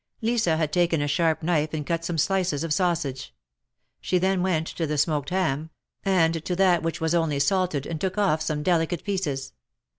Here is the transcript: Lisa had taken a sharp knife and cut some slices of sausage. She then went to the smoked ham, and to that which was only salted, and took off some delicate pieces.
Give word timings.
Lisa 0.19 0.57
had 0.57 0.73
taken 0.73 0.99
a 0.99 1.07
sharp 1.07 1.43
knife 1.43 1.75
and 1.75 1.85
cut 1.85 2.03
some 2.03 2.17
slices 2.17 2.63
of 2.63 2.73
sausage. 2.73 3.35
She 3.99 4.17
then 4.17 4.41
went 4.41 4.65
to 4.65 4.87
the 4.87 4.97
smoked 4.97 5.29
ham, 5.29 5.69
and 6.03 6.43
to 6.43 6.55
that 6.55 6.81
which 6.81 6.99
was 6.99 7.13
only 7.13 7.37
salted, 7.39 7.85
and 7.85 8.01
took 8.01 8.17
off 8.17 8.41
some 8.41 8.63
delicate 8.63 9.03
pieces. 9.03 9.53